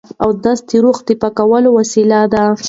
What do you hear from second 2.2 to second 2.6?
ده.